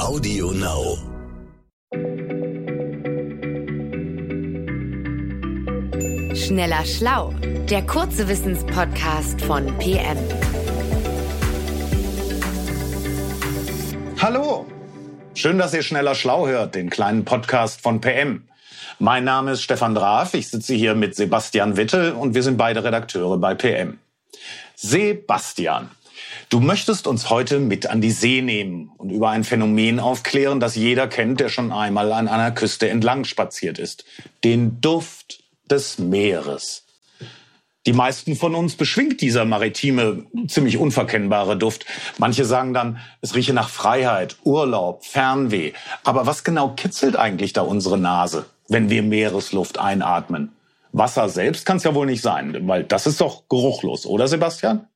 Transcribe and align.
Audio 0.00 0.50
Now. 0.52 0.96
Schneller 6.34 6.86
Schlau, 6.86 7.34
der 7.68 7.82
kurze 7.82 8.26
Wissenspodcast 8.26 9.42
von 9.42 9.66
PM. 9.76 10.16
Hallo! 14.22 14.66
Schön, 15.34 15.58
dass 15.58 15.74
ihr 15.74 15.82
schneller 15.82 16.14
schlau 16.14 16.48
hört, 16.48 16.74
den 16.74 16.88
kleinen 16.88 17.26
Podcast 17.26 17.82
von 17.82 18.00
PM. 18.00 18.48
Mein 18.98 19.24
Name 19.24 19.52
ist 19.52 19.62
Stefan 19.62 19.94
Draf, 19.94 20.32
ich 20.32 20.48
sitze 20.48 20.72
hier 20.72 20.94
mit 20.94 21.14
Sebastian 21.14 21.76
Witte 21.76 22.14
und 22.14 22.34
wir 22.34 22.42
sind 22.42 22.56
beide 22.56 22.82
Redakteure 22.82 23.36
bei 23.36 23.54
PM. 23.54 23.98
Sebastian, 24.74 25.90
du 26.50 26.60
möchtest 26.60 27.06
uns 27.06 27.30
heute 27.30 27.58
mit 27.58 27.86
an 27.86 28.00
die 28.00 28.10
See 28.10 28.42
nehmen 28.42 28.92
und 28.98 29.10
über 29.10 29.30
ein 29.30 29.44
Phänomen 29.44 29.98
aufklären, 29.98 30.60
das 30.60 30.74
jeder 30.74 31.08
kennt, 31.08 31.40
der 31.40 31.48
schon 31.48 31.72
einmal 31.72 32.12
an 32.12 32.28
einer 32.28 32.50
Küste 32.50 32.90
entlang 32.90 33.24
spaziert 33.24 33.78
ist. 33.78 34.04
Den 34.44 34.80
Duft 34.80 35.42
des 35.70 35.98
Meeres. 35.98 36.84
Die 37.86 37.94
meisten 37.94 38.36
von 38.36 38.54
uns 38.54 38.74
beschwingt 38.74 39.22
dieser 39.22 39.46
maritime, 39.46 40.26
ziemlich 40.48 40.76
unverkennbare 40.76 41.56
Duft. 41.56 41.86
Manche 42.18 42.44
sagen 42.44 42.74
dann, 42.74 42.98
es 43.22 43.34
rieche 43.34 43.54
nach 43.54 43.70
Freiheit, 43.70 44.36
Urlaub, 44.44 45.06
Fernweh. 45.06 45.72
Aber 46.04 46.26
was 46.26 46.44
genau 46.44 46.74
kitzelt 46.76 47.16
eigentlich 47.16 47.54
da 47.54 47.62
unsere 47.62 47.96
Nase, 47.96 48.44
wenn 48.68 48.90
wir 48.90 49.02
Meeresluft 49.02 49.78
einatmen? 49.78 50.52
Wasser 50.92 51.28
selbst 51.30 51.64
kann 51.64 51.78
es 51.78 51.84
ja 51.84 51.94
wohl 51.94 52.06
nicht 52.06 52.20
sein, 52.20 52.68
weil 52.68 52.84
das 52.84 53.06
ist 53.06 53.20
doch 53.20 53.48
geruchlos, 53.48 54.04
oder 54.04 54.28
Sebastian? 54.28 54.89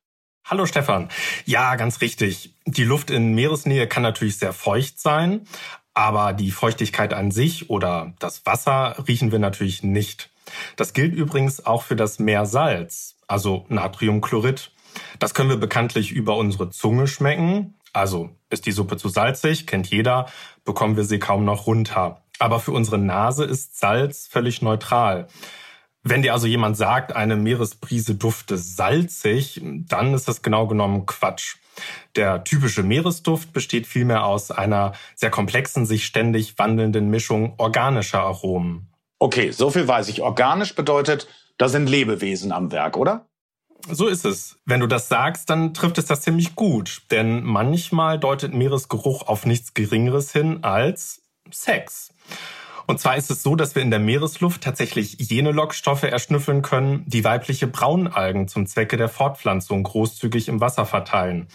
Hallo 0.47 0.67
Stefan. 0.67 1.09
Ja, 1.45 1.75
ganz 1.75 2.01
richtig. 2.01 2.53
Die 2.67 2.83
Luft 2.83 3.09
in 3.09 3.33
Meeresnähe 3.33 3.87
kann 3.87 4.03
natürlich 4.03 4.37
sehr 4.37 4.53
feucht 4.53 4.99
sein, 4.99 5.47
aber 5.95 6.33
die 6.33 6.51
Feuchtigkeit 6.51 7.15
an 7.15 7.31
sich 7.31 7.71
oder 7.71 8.13
das 8.19 8.45
Wasser 8.45 8.95
riechen 9.07 9.31
wir 9.31 9.39
natürlich 9.39 9.81
nicht. 9.81 10.29
Das 10.75 10.93
gilt 10.93 11.15
übrigens 11.15 11.65
auch 11.65 11.81
für 11.81 11.95
das 11.95 12.19
Meersalz, 12.19 13.15
also 13.27 13.65
Natriumchlorid. 13.69 14.71
Das 15.17 15.33
können 15.33 15.49
wir 15.49 15.57
bekanntlich 15.57 16.11
über 16.11 16.37
unsere 16.37 16.69
Zunge 16.69 17.07
schmecken. 17.07 17.73
Also 17.91 18.29
ist 18.51 18.67
die 18.67 18.71
Suppe 18.71 18.97
zu 18.97 19.09
salzig, 19.09 19.65
kennt 19.65 19.89
jeder, 19.89 20.27
bekommen 20.63 20.95
wir 20.95 21.05
sie 21.05 21.17
kaum 21.17 21.43
noch 21.43 21.65
runter. 21.65 22.21
Aber 22.37 22.59
für 22.59 22.71
unsere 22.71 22.99
Nase 22.99 23.45
ist 23.45 23.79
Salz 23.79 24.27
völlig 24.27 24.61
neutral. 24.61 25.27
Wenn 26.07 26.21
dir 26.21 26.33
also 26.33 26.45
jemand 26.45 26.77
sagt, 26.77 27.15
eine 27.15 27.35
Meeresbrise 27.35 28.13
dufte 28.13 28.59
salzig, 28.59 29.59
dann 29.63 30.13
ist 30.13 30.27
das 30.27 30.43
genau 30.43 30.67
genommen 30.67 31.07
Quatsch. 31.07 31.55
Der 32.15 32.43
typische 32.43 32.83
Meeresduft 32.83 33.53
besteht 33.53 33.87
vielmehr 33.87 34.23
aus 34.23 34.51
einer 34.51 34.93
sehr 35.15 35.31
komplexen, 35.31 35.87
sich 35.87 36.05
ständig 36.05 36.59
wandelnden 36.59 37.09
Mischung 37.09 37.55
organischer 37.57 38.21
Aromen. 38.21 38.87
Okay, 39.17 39.49
so 39.49 39.71
viel 39.71 39.87
weiß 39.87 40.07
ich. 40.09 40.21
Organisch 40.21 40.75
bedeutet, 40.75 41.27
da 41.57 41.69
sind 41.69 41.89
Lebewesen 41.89 42.51
am 42.51 42.71
Werk, 42.71 42.97
oder? 42.97 43.25
So 43.89 44.05
ist 44.05 44.25
es. 44.25 44.59
Wenn 44.63 44.81
du 44.81 44.87
das 44.87 45.09
sagst, 45.09 45.49
dann 45.49 45.73
trifft 45.73 45.97
es 45.97 46.05
das 46.05 46.21
ziemlich 46.21 46.55
gut. 46.55 47.01
Denn 47.09 47.43
manchmal 47.43 48.19
deutet 48.19 48.53
Meeresgeruch 48.53 49.27
auf 49.27 49.47
nichts 49.47 49.73
Geringeres 49.73 50.31
hin 50.31 50.63
als 50.63 51.23
Sex. 51.51 52.13
Und 52.87 52.99
zwar 52.99 53.17
ist 53.17 53.31
es 53.31 53.41
so, 53.41 53.55
dass 53.55 53.75
wir 53.75 53.81
in 53.81 53.89
der 53.89 53.99
Meeresluft 53.99 54.61
tatsächlich 54.61 55.17
jene 55.19 55.51
Lockstoffe 55.51 56.03
erschnüffeln 56.03 56.61
können, 56.61 57.03
die 57.07 57.23
weibliche 57.23 57.67
Braunalgen 57.67 58.47
zum 58.47 58.67
Zwecke 58.67 58.97
der 58.97 59.09
Fortpflanzung 59.09 59.83
großzügig 59.83 60.47
im 60.47 60.61
Wasser 60.61 60.85
verteilen. 60.85 61.47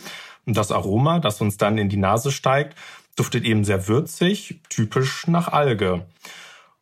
Und 0.47 0.57
das 0.57 0.73
Aroma, 0.73 1.21
das 1.21 1.41
uns 1.41 1.57
dann 1.57 1.79
in 1.79 1.89
die 1.89 1.97
Nase 1.97 2.33
steigt, 2.33 2.77
duftet 3.15 3.45
eben 3.45 3.65
sehr 3.65 3.87
würzig, 3.87 4.61
typisch 4.69 5.27
nach 5.29 5.49
Alge. 5.49 6.07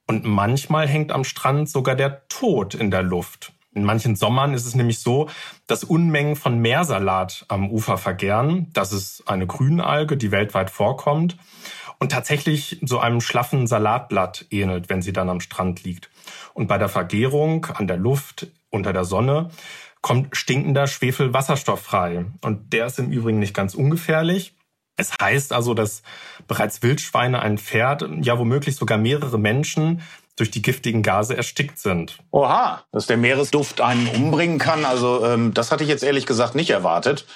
Und 0.07 0.25
manchmal 0.25 0.89
hängt 0.89 1.13
am 1.13 1.25
Strand 1.25 1.69
sogar 1.69 1.95
der 1.95 2.27
Tod 2.29 2.75
in 2.75 2.91
der 2.91 3.03
Luft. 3.03 3.53
In 3.75 3.85
manchen 3.85 4.17
Sommern 4.17 4.55
ist 4.55 4.65
es 4.65 4.75
nämlich 4.75 5.01
so, 5.01 5.29
dass 5.67 5.85
Unmengen 5.85 6.37
von 6.37 6.59
Meersalat 6.59 7.45
am 7.49 7.71
Ufer 7.71 7.99
vergären. 7.99 8.69
Das 8.73 8.93
ist 8.93 9.29
eine 9.29 9.47
Grünalge, 9.47 10.17
die 10.17 10.33
weltweit 10.33 10.71
vorkommt 10.71 11.37
und 11.99 12.13
tatsächlich 12.13 12.79
so 12.83 12.99
einem 12.99 13.21
schlaffen 13.21 13.67
Salatblatt 13.67 14.47
ähnelt, 14.51 14.89
wenn 14.89 15.03
sie 15.03 15.13
dann 15.13 15.29
am 15.29 15.41
Strand 15.41 15.85
liegt. 15.85 16.11
Und 16.55 16.67
bei 16.69 16.79
der 16.79 16.89
Vergärung 16.89 17.67
an 17.67 17.87
der 17.87 17.97
Luft 17.97 18.49
unter 18.71 18.93
der 18.93 19.05
Sonne 19.05 19.51
kommt 20.01 20.37
stinkender 20.37 20.87
Schwefelwasserstoff 20.87 21.81
frei. 21.81 22.27
Und 22.41 22.73
der 22.73 22.87
ist 22.87 22.99
im 22.99 23.11
Übrigen 23.11 23.41
nicht 23.41 23.55
ganz 23.55 23.75
ungefährlich. 23.75 24.55
Es 24.97 25.13
heißt 25.21 25.53
also, 25.53 25.75
dass 25.75 26.03
bereits 26.49 26.83
Wildschweine, 26.83 27.41
ein 27.41 27.59
Pferd, 27.59 28.05
ja 28.21 28.39
womöglich 28.39 28.77
sogar 28.77 28.99
mehrere 28.99 29.39
Menschen 29.39 30.03
durch 30.39 30.51
die 30.51 30.63
giftigen 30.63 31.03
Gase 31.03 31.37
erstickt 31.37 31.79
sind. 31.79 32.19
Oha, 32.31 32.85
dass 32.93 33.07
der 33.07 33.17
Meeresduft 33.17 33.81
einen 33.81 34.07
umbringen 34.09 34.59
kann. 34.59 34.85
Also 34.85 35.25
ähm, 35.25 35.53
das 35.55 35.73
hatte 35.73 35.83
ich 35.83 35.91
jetzt 35.91 36.05
ehrlich 36.05 36.27
gesagt 36.27 36.55
nicht 36.55 36.71
erwartet. 36.71 37.27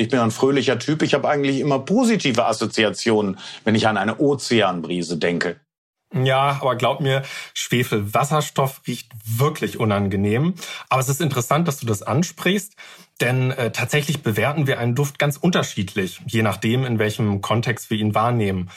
Ich 0.00 0.08
bin 0.08 0.18
ein 0.18 0.30
fröhlicher 0.30 0.78
Typ. 0.78 1.02
Ich 1.02 1.12
habe 1.12 1.28
eigentlich 1.28 1.60
immer 1.60 1.78
positive 1.78 2.46
Assoziationen, 2.46 3.38
wenn 3.64 3.74
ich 3.74 3.86
an 3.86 3.98
eine 3.98 4.18
Ozeanbrise 4.18 5.18
denke. 5.18 5.60
Ja, 6.14 6.58
aber 6.62 6.76
glaub 6.76 7.02
mir, 7.02 7.22
Schwefelwasserstoff 7.52 8.80
riecht 8.86 9.12
wirklich 9.26 9.78
unangenehm. 9.78 10.54
Aber 10.88 11.02
es 11.02 11.10
ist 11.10 11.20
interessant, 11.20 11.68
dass 11.68 11.80
du 11.80 11.86
das 11.86 12.02
ansprichst, 12.02 12.76
denn 13.20 13.50
äh, 13.50 13.72
tatsächlich 13.72 14.22
bewerten 14.22 14.66
wir 14.66 14.78
einen 14.78 14.94
Duft 14.94 15.18
ganz 15.18 15.36
unterschiedlich, 15.36 16.22
je 16.26 16.40
nachdem, 16.40 16.86
in 16.86 16.98
welchem 16.98 17.42
Kontext 17.42 17.90
wir 17.90 17.98
ihn 17.98 18.14
wahrnehmen. 18.14 18.70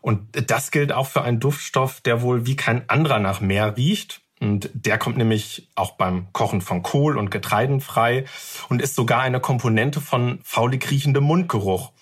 Und 0.00 0.50
das 0.50 0.72
gilt 0.72 0.92
auch 0.92 1.06
für 1.06 1.22
einen 1.22 1.38
Duftstoff, 1.38 2.00
der 2.00 2.20
wohl 2.20 2.46
wie 2.46 2.56
kein 2.56 2.88
anderer 2.88 3.20
nach 3.20 3.40
Meer 3.40 3.76
riecht. 3.76 4.23
Und 4.44 4.68
der 4.74 4.98
kommt 4.98 5.16
nämlich 5.16 5.70
auch 5.74 5.92
beim 5.92 6.30
Kochen 6.34 6.60
von 6.60 6.82
Kohl 6.82 7.16
und 7.16 7.30
Getreiden 7.30 7.80
frei 7.80 8.26
und 8.68 8.82
ist 8.82 8.94
sogar 8.94 9.22
eine 9.22 9.40
Komponente 9.40 10.02
von 10.02 10.38
faulig 10.44 10.90
riechendem 10.90 11.24
Mundgeruch. 11.24 11.92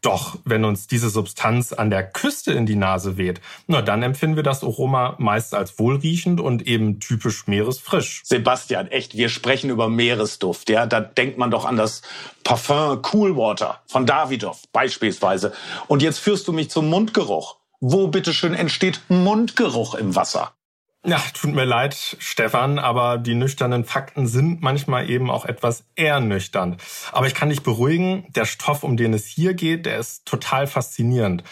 Doch 0.00 0.38
wenn 0.46 0.64
uns 0.64 0.86
diese 0.86 1.10
Substanz 1.10 1.74
an 1.74 1.90
der 1.90 2.02
Küste 2.02 2.54
in 2.54 2.64
die 2.64 2.74
Nase 2.74 3.18
weht, 3.18 3.42
na 3.66 3.82
dann 3.82 4.02
empfinden 4.02 4.36
wir 4.36 4.42
das 4.42 4.64
Aroma 4.64 5.14
meist 5.18 5.54
als 5.54 5.78
wohlriechend 5.78 6.40
und 6.40 6.66
eben 6.66 7.00
typisch 7.00 7.46
meeresfrisch. 7.46 8.22
Sebastian, 8.24 8.86
echt, 8.86 9.14
wir 9.14 9.28
sprechen 9.28 9.68
über 9.68 9.90
Meeresduft, 9.90 10.70
ja, 10.70 10.86
da 10.86 11.00
denkt 11.02 11.36
man 11.36 11.50
doch 11.50 11.66
an 11.66 11.76
das 11.76 12.00
Parfum 12.44 13.02
Cool 13.12 13.36
Water 13.36 13.82
von 13.86 14.06
Davidoff 14.06 14.62
beispielsweise. 14.72 15.52
Und 15.86 16.00
jetzt 16.00 16.18
führst 16.18 16.48
du 16.48 16.54
mich 16.54 16.70
zum 16.70 16.88
Mundgeruch. 16.88 17.58
Wo 17.78 18.08
bitteschön 18.08 18.54
entsteht 18.54 19.02
Mundgeruch 19.08 19.94
im 19.94 20.16
Wasser? 20.16 20.54
Ja, 21.02 21.18
tut 21.32 21.54
mir 21.54 21.64
leid, 21.64 22.16
Stefan, 22.18 22.78
aber 22.78 23.16
die 23.16 23.34
nüchternen 23.34 23.84
Fakten 23.84 24.26
sind 24.26 24.60
manchmal 24.60 25.08
eben 25.08 25.30
auch 25.30 25.46
etwas 25.46 25.84
ernüchternd. 25.96 26.76
Aber 27.12 27.26
ich 27.26 27.34
kann 27.34 27.48
dich 27.48 27.62
beruhigen, 27.62 28.26
der 28.34 28.44
Stoff, 28.44 28.82
um 28.82 28.98
den 28.98 29.14
es 29.14 29.24
hier 29.24 29.54
geht, 29.54 29.86
der 29.86 29.98
ist 29.98 30.26
total 30.26 30.66
faszinierend. 30.66 31.42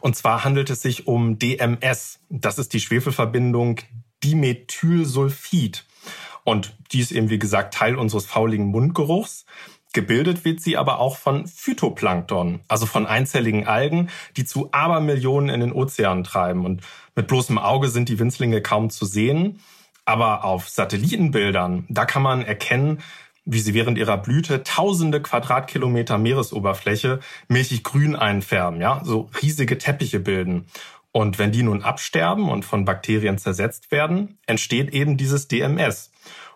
Und 0.00 0.16
zwar 0.16 0.44
handelt 0.44 0.68
es 0.68 0.82
sich 0.82 1.06
um 1.06 1.38
DMS. 1.38 2.20
Das 2.28 2.58
ist 2.58 2.74
die 2.74 2.80
Schwefelverbindung 2.80 3.80
Dimethylsulfid. 4.22 5.86
Und 6.44 6.76
die 6.92 7.00
ist 7.00 7.12
eben, 7.12 7.30
wie 7.30 7.38
gesagt, 7.38 7.72
Teil 7.72 7.96
unseres 7.96 8.26
fauligen 8.26 8.66
Mundgeruchs. 8.66 9.46
Gebildet 9.92 10.44
wird 10.44 10.60
sie 10.60 10.76
aber 10.76 11.00
auch 11.00 11.16
von 11.16 11.48
Phytoplankton, 11.48 12.60
also 12.68 12.86
von 12.86 13.06
einzelligen 13.06 13.66
Algen, 13.66 14.08
die 14.36 14.44
zu 14.44 14.68
Abermillionen 14.70 15.52
in 15.52 15.60
den 15.60 15.72
Ozeanen 15.72 16.22
treiben. 16.22 16.64
Und 16.64 16.82
mit 17.20 17.26
bloßem 17.26 17.58
Auge 17.58 17.90
sind 17.90 18.08
die 18.08 18.18
Winzlinge 18.18 18.62
kaum 18.62 18.88
zu 18.88 19.04
sehen. 19.04 19.60
Aber 20.06 20.42
auf 20.42 20.70
Satellitenbildern, 20.70 21.84
da 21.90 22.06
kann 22.06 22.22
man 22.22 22.40
erkennen, 22.40 23.02
wie 23.44 23.60
sie 23.60 23.74
während 23.74 23.98
ihrer 23.98 24.16
Blüte 24.16 24.62
tausende 24.62 25.20
Quadratkilometer 25.20 26.16
Meeresoberfläche 26.16 27.20
milchig 27.48 27.84
grün 27.84 28.16
einfärben, 28.16 28.80
ja, 28.80 29.02
so 29.04 29.28
riesige 29.42 29.76
Teppiche 29.76 30.18
bilden. 30.18 30.66
Und 31.12 31.38
wenn 31.38 31.52
die 31.52 31.62
nun 31.62 31.82
absterben 31.82 32.48
und 32.48 32.64
von 32.64 32.86
Bakterien 32.86 33.36
zersetzt 33.36 33.90
werden, 33.90 34.38
entsteht 34.46 34.94
eben 34.94 35.18
dieses 35.18 35.46
DMS. 35.46 36.12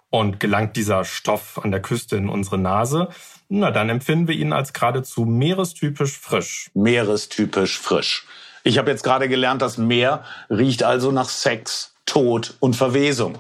Und 0.09 0.41
gelangt 0.41 0.77
dieser 0.77 1.05
Stoff 1.05 1.61
an 1.63 1.73
der 1.73 1.83
Küste 1.83 2.17
in 2.17 2.31
unsere 2.31 2.57
Nase, 2.57 3.09
na, 3.51 3.71
dann 3.71 3.91
empfinden 3.91 4.29
wir 4.29 4.35
ihn 4.35 4.55
als 4.55 4.73
geradezu 4.73 5.27
meerestypisch 5.27 6.19
frisch. 6.19 6.71
Meerestypisch 6.73 7.79
frisch. 7.79 8.27
Ich 8.67 8.79
habe 8.79 8.91
jetzt 8.91 9.05
gerade 9.05 9.29
gelernt, 9.29 9.61
das 9.61 9.77
Meer 9.77 10.25
riecht 10.49 10.83
also 10.83 11.13
nach 11.13 11.29
Sex, 11.29 11.95
Tod 12.07 12.55
und 12.61 12.75
Verwesung. 12.75 13.39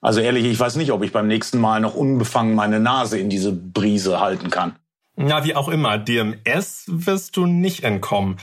Also 0.00 0.20
ehrlich, 0.20 0.44
ich 0.44 0.58
weiß 0.58 0.74
nicht, 0.76 0.90
ob 0.90 1.04
ich 1.04 1.12
beim 1.12 1.28
nächsten 1.28 1.60
Mal 1.60 1.80
noch 1.80 1.94
unbefangen 1.94 2.56
meine 2.56 2.80
Nase 2.80 3.18
in 3.18 3.30
diese 3.30 3.52
Brise 3.52 4.20
halten 4.20 4.50
kann. 4.50 4.74
Ja, 5.16 5.44
wie 5.44 5.54
auch 5.54 5.68
immer, 5.68 5.96
DMS 5.96 6.84
wirst 6.88 7.36
du 7.36 7.46
nicht 7.46 7.84
entkommen. 7.84 8.38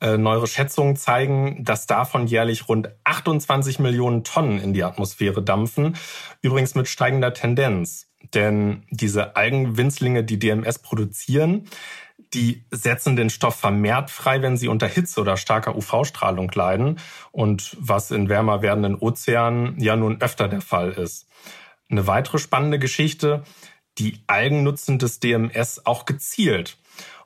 Äh, 0.00 0.18
neuere 0.18 0.46
Schätzungen 0.46 0.94
zeigen, 0.94 1.64
dass 1.64 1.86
davon 1.86 2.28
jährlich 2.28 2.68
rund 2.68 2.88
28 3.02 3.80
Millionen 3.80 4.22
Tonnen 4.22 4.60
in 4.60 4.72
die 4.72 4.84
Atmosphäre 4.84 5.42
dampfen. 5.42 5.96
Übrigens 6.42 6.76
mit 6.76 6.86
steigender 6.86 7.32
Tendenz. 7.32 8.08
Denn 8.34 8.84
diese 8.90 9.36
Algenwinzlinge, 9.36 10.24
die 10.24 10.38
DMS 10.38 10.80
produzieren, 10.80 11.68
die 12.34 12.64
setzen 12.70 13.16
den 13.16 13.30
Stoff 13.30 13.56
vermehrt 13.56 14.10
frei, 14.10 14.42
wenn 14.42 14.56
sie 14.56 14.68
unter 14.68 14.86
Hitze 14.86 15.20
oder 15.20 15.36
starker 15.36 15.76
UV-Strahlung 15.76 16.50
leiden 16.54 16.98
und 17.32 17.76
was 17.80 18.10
in 18.10 18.28
wärmer 18.28 18.62
werdenden 18.62 18.96
Ozeanen 18.96 19.78
ja 19.80 19.96
nun 19.96 20.20
öfter 20.20 20.48
der 20.48 20.60
Fall 20.60 20.92
ist. 20.92 21.28
Eine 21.88 22.06
weitere 22.06 22.38
spannende 22.38 22.78
Geschichte, 22.78 23.44
die 23.98 24.18
Algen 24.26 24.62
nutzen 24.62 24.98
das 24.98 25.20
DMS 25.20 25.86
auch 25.86 26.04
gezielt. 26.04 26.76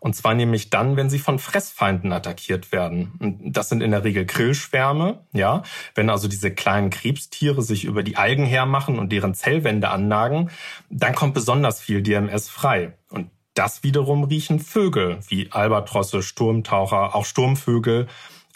Und 0.00 0.16
zwar 0.16 0.34
nämlich 0.34 0.70
dann, 0.70 0.96
wenn 0.96 1.10
sie 1.10 1.18
von 1.18 1.38
Fressfeinden 1.38 2.12
attackiert 2.12 2.72
werden. 2.72 3.42
Das 3.44 3.68
sind 3.68 3.82
in 3.82 3.90
der 3.90 4.02
Regel 4.02 4.24
Grillschwärme, 4.24 5.26
ja. 5.32 5.62
Wenn 5.94 6.08
also 6.08 6.26
diese 6.26 6.50
kleinen 6.50 6.88
Krebstiere 6.88 7.62
sich 7.62 7.84
über 7.84 8.02
die 8.02 8.16
Algen 8.16 8.46
hermachen 8.46 8.98
und 8.98 9.12
deren 9.12 9.34
Zellwände 9.34 9.90
annagen, 9.90 10.50
dann 10.88 11.14
kommt 11.14 11.34
besonders 11.34 11.80
viel 11.80 12.02
DMS 12.02 12.48
frei. 12.48 12.94
Und 13.10 13.30
das 13.60 13.82
wiederum 13.82 14.24
riechen 14.24 14.58
Vögel 14.58 15.18
wie 15.28 15.52
Albatrosse, 15.52 16.22
Sturmtaucher, 16.22 17.14
auch 17.14 17.26
Sturmvögel, 17.26 18.06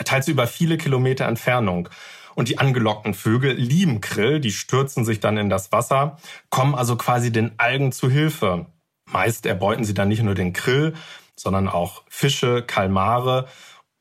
teils 0.02 0.28
über 0.28 0.46
viele 0.46 0.78
Kilometer 0.78 1.26
Entfernung. 1.26 1.90
Und 2.34 2.48
die 2.48 2.56
angelockten 2.56 3.12
Vögel 3.12 3.52
lieben 3.52 4.00
Krill, 4.00 4.40
die 4.40 4.50
stürzen 4.50 5.04
sich 5.04 5.20
dann 5.20 5.36
in 5.36 5.50
das 5.50 5.72
Wasser, 5.72 6.16
kommen 6.48 6.74
also 6.74 6.96
quasi 6.96 7.30
den 7.30 7.52
Algen 7.58 7.92
zu 7.92 8.08
Hilfe. 8.08 8.64
Meist 9.04 9.44
erbeuten 9.44 9.84
sie 9.84 9.92
dann 9.92 10.08
nicht 10.08 10.22
nur 10.22 10.34
den 10.34 10.54
Krill, 10.54 10.94
sondern 11.36 11.68
auch 11.68 12.02
Fische, 12.08 12.62
Kalmare 12.62 13.46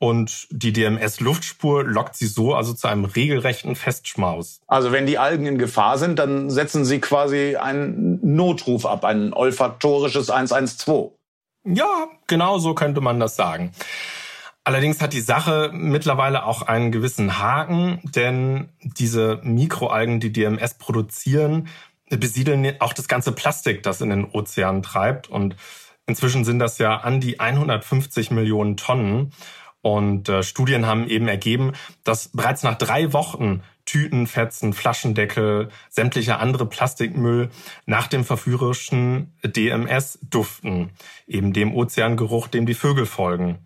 und 0.04 0.48
die 0.50 0.74
DMS-Luftspur 0.74 1.82
lockt 1.82 2.14
sie 2.14 2.26
so 2.26 2.54
also 2.54 2.74
zu 2.74 2.88
einem 2.88 3.06
regelrechten 3.06 3.74
Festschmaus. 3.74 4.60
Also 4.66 4.92
wenn 4.92 5.06
die 5.06 5.16
Algen 5.16 5.46
in 5.46 5.56
Gefahr 5.56 5.96
sind, 5.96 6.18
dann 6.18 6.50
setzen 6.50 6.84
sie 6.84 7.00
quasi 7.00 7.56
einen 7.56 8.18
Notruf 8.22 8.84
ab, 8.84 9.06
ein 9.06 9.32
olfaktorisches 9.32 10.28
112. 10.28 11.12
Ja, 11.64 12.08
genau 12.26 12.58
so 12.58 12.74
könnte 12.74 13.00
man 13.00 13.18
das 13.18 13.34
sagen. 13.34 13.72
Allerdings 14.62 15.00
hat 15.00 15.14
die 15.14 15.22
Sache 15.22 15.70
mittlerweile 15.72 16.44
auch 16.44 16.60
einen 16.60 16.92
gewissen 16.92 17.38
Haken, 17.38 18.00
denn 18.02 18.68
diese 18.82 19.40
Mikroalgen, 19.42 20.20
die 20.20 20.32
DMS 20.32 20.74
produzieren, 20.74 21.68
besiedeln 22.10 22.78
auch 22.80 22.92
das 22.92 23.08
ganze 23.08 23.32
Plastik, 23.32 23.82
das 23.82 24.02
in 24.02 24.10
den 24.10 24.26
Ozeanen 24.26 24.82
treibt. 24.82 25.30
Und 25.30 25.56
inzwischen 26.06 26.44
sind 26.44 26.58
das 26.58 26.76
ja 26.76 26.98
an 26.98 27.20
die 27.20 27.40
150 27.40 28.30
Millionen 28.32 28.76
Tonnen. 28.76 29.32
Und 29.84 30.30
äh, 30.30 30.42
Studien 30.42 30.86
haben 30.86 31.06
eben 31.08 31.28
ergeben, 31.28 31.72
dass 32.04 32.28
bereits 32.28 32.62
nach 32.62 32.78
drei 32.78 33.12
Wochen 33.12 33.62
Tüten, 33.84 34.26
Fetzen, 34.26 34.72
Flaschendeckel, 34.72 35.68
sämtlicher 35.90 36.40
andere 36.40 36.64
Plastikmüll 36.64 37.50
nach 37.84 38.06
dem 38.06 38.24
verführerischen 38.24 39.34
DMS 39.44 40.18
duften, 40.22 40.88
eben 41.26 41.52
dem 41.52 41.74
Ozeangeruch, 41.74 42.48
dem 42.48 42.64
die 42.64 42.72
Vögel 42.72 43.04
folgen. 43.04 43.58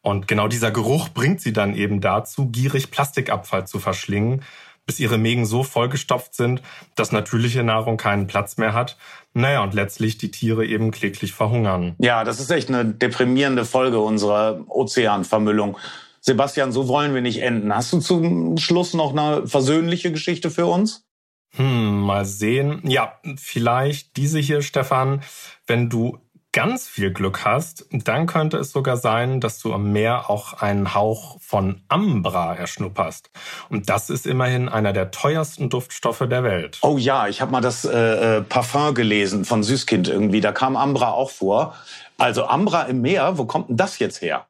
Und 0.00 0.26
genau 0.26 0.48
dieser 0.48 0.72
Geruch 0.72 1.10
bringt 1.10 1.40
sie 1.40 1.52
dann 1.52 1.76
eben 1.76 2.00
dazu, 2.00 2.50
gierig 2.50 2.90
Plastikabfall 2.90 3.64
zu 3.64 3.78
verschlingen, 3.78 4.42
bis 4.92 5.00
ihre 5.00 5.16
Mägen 5.16 5.46
so 5.46 5.62
vollgestopft 5.62 6.34
sind, 6.34 6.60
dass 6.96 7.12
natürliche 7.12 7.62
Nahrung 7.62 7.96
keinen 7.96 8.26
Platz 8.26 8.58
mehr 8.58 8.74
hat. 8.74 8.98
Naja, 9.32 9.62
und 9.62 9.72
letztlich 9.72 10.18
die 10.18 10.30
Tiere 10.30 10.66
eben 10.66 10.90
kläglich 10.90 11.32
verhungern. 11.32 11.94
Ja, 11.98 12.24
das 12.24 12.40
ist 12.40 12.50
echt 12.50 12.68
eine 12.68 12.84
deprimierende 12.84 13.64
Folge 13.64 14.00
unserer 14.00 14.60
Ozeanvermüllung. 14.68 15.78
Sebastian, 16.20 16.72
so 16.72 16.88
wollen 16.88 17.14
wir 17.14 17.22
nicht 17.22 17.40
enden. 17.40 17.74
Hast 17.74 17.90
du 17.94 18.00
zum 18.00 18.58
Schluss 18.58 18.92
noch 18.92 19.16
eine 19.16 19.46
versöhnliche 19.46 20.12
Geschichte 20.12 20.50
für 20.50 20.66
uns? 20.66 21.06
Hm, 21.54 22.00
mal 22.00 22.26
sehen. 22.26 22.82
Ja, 22.84 23.18
vielleicht 23.36 24.18
diese 24.18 24.40
hier, 24.40 24.60
Stefan. 24.60 25.22
Wenn 25.66 25.88
du 25.88 26.18
ganz 26.52 26.86
viel 26.86 27.12
Glück 27.12 27.44
hast, 27.44 27.86
dann 27.90 28.26
könnte 28.26 28.58
es 28.58 28.72
sogar 28.72 28.98
sein, 28.98 29.40
dass 29.40 29.58
du 29.58 29.72
am 29.72 29.92
Meer 29.92 30.28
auch 30.30 30.52
einen 30.54 30.94
Hauch 30.94 31.40
von 31.40 31.82
Ambra 31.88 32.54
erschnupperst. 32.54 33.30
Und 33.70 33.88
das 33.88 34.10
ist 34.10 34.26
immerhin 34.26 34.68
einer 34.68 34.92
der 34.92 35.10
teuersten 35.10 35.70
Duftstoffe 35.70 36.26
der 36.28 36.44
Welt. 36.44 36.78
Oh 36.82 36.98
ja, 36.98 37.26
ich 37.28 37.40
habe 37.40 37.50
mal 37.50 37.62
das 37.62 37.84
äh, 37.84 38.38
äh, 38.38 38.42
Parfum 38.42 38.94
gelesen 38.94 39.44
von 39.44 39.62
Süßkind 39.62 40.08
irgendwie. 40.08 40.40
Da 40.40 40.52
kam 40.52 40.76
Ambra 40.76 41.12
auch 41.12 41.30
vor. 41.30 41.74
Also 42.18 42.44
Ambra 42.44 42.82
im 42.82 43.00
Meer, 43.00 43.38
wo 43.38 43.46
kommt 43.46 43.70
denn 43.70 43.76
das 43.76 43.98
jetzt 43.98 44.20
her? 44.20 44.46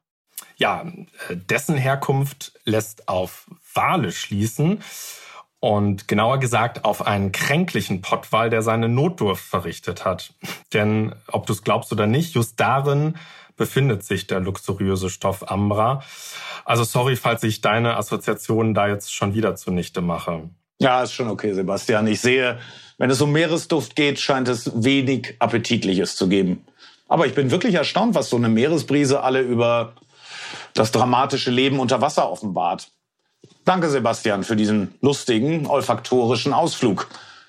Ja, 0.57 0.83
äh, 1.29 1.35
dessen 1.35 1.77
Herkunft 1.77 2.51
lässt 2.65 3.07
auf 3.07 3.47
Wale 3.73 4.11
schließen 4.11 4.81
und 5.63 6.09
genauer 6.09 6.39
gesagt 6.39 6.83
auf 6.83 7.07
einen 7.07 7.31
kränklichen 7.31 8.01
Pottwal, 8.01 8.49
der 8.49 8.61
seine 8.61 8.89
Notdurft 8.89 9.45
verrichtet 9.45 10.03
hat. 10.03 10.33
Denn 10.73 11.15
ob 11.27 11.45
du 11.45 11.53
es 11.53 11.63
glaubst 11.63 11.89
oder 11.93 12.05
nicht, 12.05 12.35
just 12.35 12.59
darin 12.59 13.15
befindet 13.55 14.03
sich 14.03 14.27
der 14.27 14.41
luxuriöse 14.41 15.09
Stoff 15.09 15.49
Ambra. 15.49 16.03
Also 16.65 16.83
sorry, 16.83 17.15
falls 17.15 17.43
ich 17.43 17.61
deine 17.61 17.95
Assoziationen 17.95 18.73
da 18.73 18.89
jetzt 18.89 19.13
schon 19.13 19.35
wieder 19.35 19.55
zunichte 19.55 20.01
mache. 20.01 20.49
Ja, 20.79 21.01
ist 21.01 21.13
schon 21.13 21.29
okay, 21.29 21.53
Sebastian. 21.53 22.07
Ich 22.07 22.19
sehe, 22.19 22.59
wenn 22.97 23.09
es 23.09 23.21
um 23.21 23.31
Meeresduft 23.31 23.95
geht, 23.95 24.19
scheint 24.19 24.49
es 24.49 24.83
wenig 24.83 25.35
Appetitliches 25.39 26.17
zu 26.17 26.27
geben. 26.27 26.65
Aber 27.07 27.25
ich 27.25 27.35
bin 27.35 27.51
wirklich 27.51 27.75
erstaunt, 27.75 28.15
was 28.15 28.29
so 28.29 28.35
eine 28.35 28.49
Meeresbrise 28.49 29.23
alle 29.23 29.39
über 29.39 29.93
das 30.73 30.91
dramatische 30.91 31.51
Leben 31.51 31.79
unter 31.79 32.01
Wasser 32.01 32.29
offenbart. 32.29 32.89
Danke, 33.65 33.89
Sebastian, 33.89 34.43
für 34.43 34.55
diesen 34.55 34.93
lustigen, 35.01 35.67
olfaktorischen 35.67 36.53
Ausflug. 36.53 37.07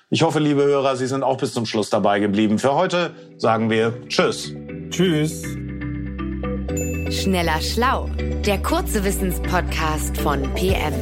Ich 0.09 0.21
hoffe, 0.21 0.39
liebe 0.39 0.63
Hörer, 0.63 0.95
Sie 0.95 1.07
sind 1.07 1.23
auch 1.23 1.37
bis 1.37 1.53
zum 1.53 1.65
Schluss 1.65 1.89
dabei 1.89 2.19
geblieben. 2.19 2.57
Für 2.57 2.73
heute 2.73 3.13
sagen 3.37 3.69
wir 3.69 3.93
Tschüss. 4.07 4.53
Tschüss. 4.89 5.43
Schneller 7.09 7.59
Schlau, 7.59 8.09
der 8.45 8.61
kurze 8.61 9.03
Wissenspodcast 9.03 10.17
von 10.17 10.41
PM. 10.53 10.93